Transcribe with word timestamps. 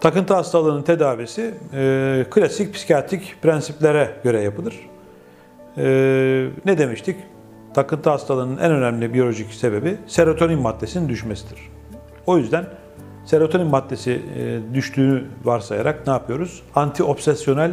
Takıntı 0.00 0.34
hastalığının 0.34 0.82
tedavisi 0.82 1.54
e, 1.74 2.24
klasik 2.30 2.74
psikiyatrik 2.74 3.36
prensiplere 3.42 4.10
göre 4.24 4.40
yapılır. 4.40 4.74
E, 5.76 5.84
ne 6.64 6.78
demiştik? 6.78 7.16
Takıntı 7.74 8.10
hastalığının 8.10 8.58
en 8.58 8.72
önemli 8.72 9.14
biyolojik 9.14 9.54
sebebi 9.54 9.96
serotonin 10.06 10.58
maddesinin 10.58 11.08
düşmesidir. 11.08 11.58
O 12.26 12.38
yüzden 12.38 12.66
serotonin 13.24 13.66
maddesi 13.66 14.22
e, 14.36 14.74
düştüğünü 14.74 15.24
varsayarak 15.44 16.06
ne 16.06 16.12
yapıyoruz? 16.12 16.62
Antiobsesyonel 16.74 17.70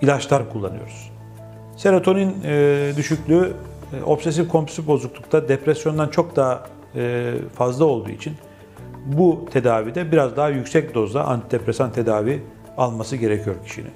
ilaçlar 0.00 0.50
kullanıyoruz. 0.50 1.10
Serotonin 1.76 2.36
e, 2.44 2.92
düşüklüğü 2.96 3.52
e, 3.92 4.04
obsesif 4.04 4.48
kompulsif 4.48 4.86
bozuklukta 4.86 5.48
depresyondan 5.48 6.08
çok 6.08 6.36
daha 6.36 6.66
e, 6.94 7.34
fazla 7.54 7.84
olduğu 7.84 8.10
için 8.10 8.34
bu 9.08 9.44
tedavide 9.52 10.12
biraz 10.12 10.36
daha 10.36 10.48
yüksek 10.48 10.94
dozda 10.94 11.24
antidepresan 11.24 11.92
tedavi 11.92 12.42
alması 12.76 13.16
gerekiyor 13.16 13.56
kişinin. 13.64 13.90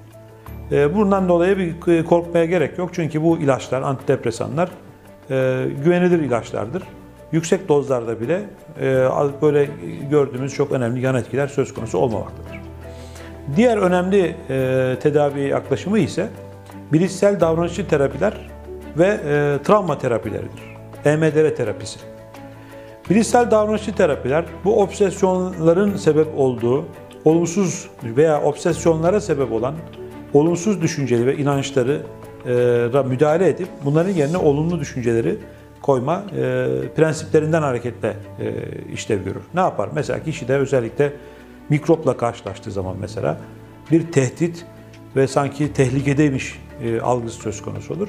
E, 0.71 0.95
bundan 0.95 1.29
dolayı 1.29 1.57
bir 1.57 2.03
korkmaya 2.05 2.45
gerek 2.45 2.77
yok 2.77 2.89
çünkü 2.93 3.23
bu 3.23 3.37
ilaçlar, 3.37 3.81
antidepresanlar 3.81 4.69
e, 5.29 5.65
güvenilir 5.83 6.19
ilaçlardır. 6.19 6.83
Yüksek 7.31 7.69
dozlarda 7.69 8.21
bile 8.21 8.41
e, 8.81 8.85
böyle 9.41 9.67
gördüğümüz 10.11 10.53
çok 10.53 10.71
önemli 10.71 11.01
yan 11.01 11.15
etkiler 11.15 11.47
söz 11.47 11.73
konusu 11.73 11.97
olmamaktadır. 11.97 12.59
Diğer 13.55 13.77
önemli 13.77 14.35
e, 14.49 14.95
tedavi 15.01 15.41
yaklaşımı 15.41 15.99
ise 15.99 16.27
bilişsel 16.93 17.39
davranışçı 17.39 17.87
terapiler 17.87 18.33
ve 18.97 19.07
e, 19.07 19.57
travma 19.63 19.97
terapileridir. 19.97 20.73
EMDR 21.05 21.55
terapisi. 21.55 22.12
Bilişsel 23.09 23.51
davranışçı 23.51 23.95
terapiler 23.95 24.45
bu 24.63 24.81
obsesyonların 24.81 25.97
sebep 25.97 26.27
olduğu 26.37 26.85
olumsuz 27.25 27.89
veya 28.03 28.41
obsesyonlara 28.41 29.21
sebep 29.21 29.51
olan 29.51 29.75
olumsuz 30.33 30.81
düşünceleri 30.81 31.25
ve 31.25 31.37
inançları 31.37 32.01
e, 32.45 33.03
müdahale 33.07 33.49
edip 33.49 33.67
bunların 33.85 34.11
yerine 34.11 34.37
olumlu 34.37 34.79
düşünceleri 34.79 35.37
koyma 35.81 36.23
e, 36.31 36.41
prensiplerinden 36.95 37.61
hareketle 37.61 38.17
e, 38.39 38.53
işlev 38.93 39.23
görür. 39.23 39.43
Ne 39.53 39.59
yapar? 39.59 39.89
Mesela 39.95 40.23
kişide 40.23 40.55
özellikle 40.55 41.13
mikropla 41.69 42.17
karşılaştığı 42.17 42.71
zaman 42.71 42.95
mesela 43.01 43.37
bir 43.91 44.11
tehdit 44.11 44.65
ve 45.15 45.27
sanki 45.27 45.73
tehlikedeymiş 45.73 46.59
e, 46.83 46.99
algısı 47.01 47.41
söz 47.41 47.61
konusu 47.61 47.93
olur. 47.93 48.07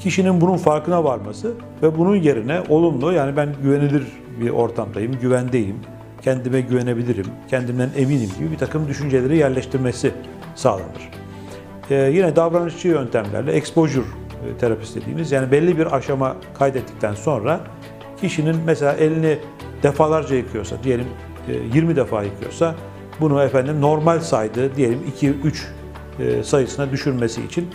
Kişinin 0.00 0.40
bunun 0.40 0.56
farkına 0.56 1.04
varması 1.04 1.52
ve 1.82 1.98
bunun 1.98 2.16
yerine 2.16 2.60
olumlu 2.68 3.12
yani 3.12 3.36
ben 3.36 3.54
güvenilir 3.62 4.02
bir 4.40 4.50
ortamdayım, 4.50 5.18
güvendeyim, 5.20 5.76
kendime 6.22 6.60
güvenebilirim, 6.60 7.26
kendimden 7.50 7.90
eminim 7.96 8.30
gibi 8.38 8.50
bir 8.50 8.58
takım 8.58 8.88
düşünceleri 8.88 9.36
yerleştirmesi 9.36 10.12
sağlanır. 10.54 11.10
Ee, 11.90 11.94
yine 11.94 12.36
davranışçı 12.36 12.88
yöntemlerle 12.88 13.52
exposure 13.52 14.04
e, 14.04 14.58
terapisi 14.58 15.00
dediğimiz 15.00 15.32
yani 15.32 15.52
belli 15.52 15.78
bir 15.78 15.96
aşama 15.96 16.36
kaydettikten 16.58 17.14
sonra 17.14 17.60
kişinin 18.20 18.56
mesela 18.66 18.92
elini 18.92 19.38
defalarca 19.82 20.36
yıkıyorsa 20.36 20.76
diyelim 20.84 21.06
20 21.74 21.92
e, 21.92 21.96
defa 21.96 22.22
yıkıyorsa 22.22 22.74
bunu 23.20 23.42
efendim 23.42 23.80
normal 23.80 24.20
saydığı 24.20 24.76
diyelim 24.76 25.00
2-3 25.20 25.32
e, 26.18 26.42
sayısına 26.42 26.90
düşürmesi 26.90 27.44
için 27.44 27.68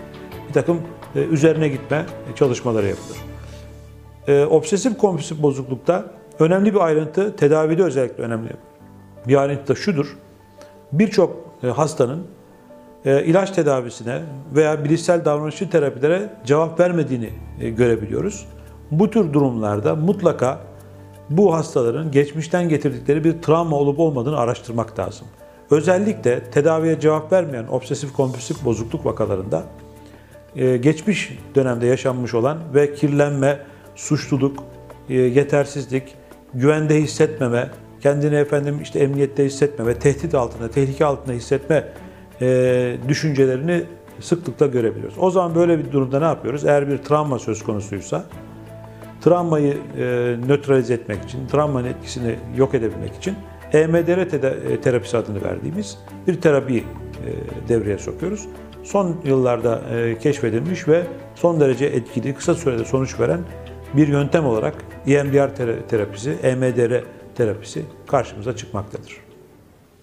bir 0.48 0.54
takım 0.54 0.82
üzerine 1.16 1.68
gitme 1.68 2.06
çalışmaları 2.36 2.88
yapılır. 2.88 3.18
Obsesif 4.50 4.98
kompulsif 4.98 5.42
bozuklukta 5.42 6.06
önemli 6.40 6.74
bir 6.74 6.80
ayrıntı, 6.80 7.36
tedavide 7.36 7.84
özellikle 7.84 8.24
önemli 8.24 8.50
bir 9.28 9.36
ayrıntı 9.36 9.68
da 9.68 9.76
şudur. 9.76 10.18
Birçok 10.92 11.46
hastanın 11.76 12.28
ilaç 13.06 13.52
tedavisine 13.52 14.22
veya 14.56 14.84
bilişsel 14.84 15.26
davranışçı 15.26 15.70
terapilere 15.70 16.30
cevap 16.46 16.80
vermediğini 16.80 17.30
görebiliyoruz. 17.60 18.46
Bu 18.92 19.10
tür 19.10 19.34
durumlarda 19.34 19.96
mutlaka 19.96 20.60
bu 21.30 21.54
hastaların 21.54 22.12
geçmişten 22.12 22.70
getirdikleri 22.70 23.24
bir 23.24 23.42
travma 23.42 23.76
olup 23.76 24.00
olmadığını 24.00 24.38
araştırmak 24.38 25.00
lazım. 25.00 25.28
Özellikle 25.72 26.44
tedaviye 26.44 27.00
cevap 27.00 27.32
vermeyen 27.32 27.68
obsesif 27.68 28.14
kompulsif 28.14 28.66
bozukluk 28.66 29.06
vakalarında 29.06 29.64
geçmiş 30.56 31.38
dönemde 31.56 31.86
yaşanmış 31.86 32.34
olan 32.34 32.58
ve 32.74 32.94
kirlenme, 32.94 33.60
suçluluk, 33.96 34.64
yetersizlik, 35.10 36.16
güvende 36.54 37.02
hissetmeme, 37.02 37.70
kendini 38.02 38.36
efendim 38.36 38.80
işte 38.82 39.00
emniyette 39.00 39.46
hissetmeme, 39.46 40.00
tehdit 40.00 40.36
altında, 40.36 40.72
tehlike 40.72 41.06
altında 41.06 41.34
hissetme 41.34 41.88
e, 42.42 42.98
düşüncelerini 43.08 43.84
sıklıkla 44.20 44.68
görebiliyoruz. 44.68 45.16
O 45.20 45.32
zaman 45.32 45.56
böyle 45.56 45.80
bir 45.80 45.92
durumda 45.92 46.20
ne 46.20 46.26
yapıyoruz? 46.26 46.66
Eğer 46.66 46.90
bir 46.90 46.98
travma 46.98 47.40
söz 47.40 47.64
konusuysa 47.64 48.24
travmayı 49.22 49.78
e, 49.98 50.36
nötralize 50.48 50.94
etmek 50.94 51.24
için, 51.24 51.48
travmanın 51.48 51.88
etkisini 51.88 52.36
yok 52.58 52.74
edebilmek 52.74 53.16
için 53.16 53.36
EMDR 53.74 54.18
e, 54.18 54.82
terapisi 54.82 55.18
adını 55.18 55.44
verdiğimiz 55.44 55.98
bir 56.28 56.42
terapi 56.42 56.78
e, 56.78 56.84
devreye 57.70 57.98
sokuyoruz. 57.98 58.48
Son 58.86 59.16
yıllarda 59.24 59.82
e, 59.96 60.20
keşfedilmiş 60.20 60.88
ve 60.88 61.04
son 61.36 61.60
derece 61.60 61.86
etkili, 61.86 62.36
kısa 62.36 62.56
sürede 62.56 62.86
sonuç 62.86 63.20
veren 63.20 63.40
bir 63.94 64.08
yöntem 64.08 64.46
olarak 64.46 64.76
EMDR 65.08 65.50
terapisi, 65.90 66.32
EMDR 66.44 67.04
terapisi 67.36 67.86
karşımıza 68.08 68.56
çıkmaktadır. 68.56 69.25